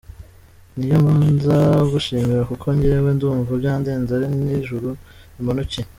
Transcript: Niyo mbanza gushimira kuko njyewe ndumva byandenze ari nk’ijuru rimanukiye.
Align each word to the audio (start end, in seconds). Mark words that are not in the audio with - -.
Niyo 0.75 0.97
mbanza 1.03 1.57
gushimira 1.91 2.41
kuko 2.51 2.65
njyewe 2.75 3.09
ndumva 3.17 3.51
byandenze 3.61 4.11
ari 4.17 4.27
nk’ijuru 4.33 4.89
rimanukiye. 5.35 5.87